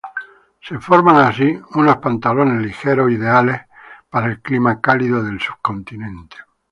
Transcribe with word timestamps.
Se 0.59 0.79
forma 0.79 1.27
así 1.27 1.61
unos 1.75 1.97
pantalones 1.97 2.59
ligeros 2.63 3.11
ideales 3.11 3.61
para 4.09 4.29
el 4.31 4.41
clima 4.41 4.81
cálido 4.81 5.21
del 5.23 5.39
subcontinente. 5.39 6.37